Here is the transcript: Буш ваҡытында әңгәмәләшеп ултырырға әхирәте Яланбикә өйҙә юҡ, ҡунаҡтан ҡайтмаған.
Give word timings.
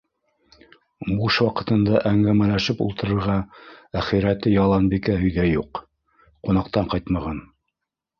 Буш 1.17 1.35
ваҡытында 1.47 1.99
әңгәмәләшеп 2.11 2.81
ултырырға 2.85 3.35
әхирәте 4.01 4.53
Яланбикә 4.55 5.19
өйҙә 5.27 5.45
юҡ, 5.49 5.83
ҡунаҡтан 6.49 6.89
ҡайтмаған. 6.95 7.43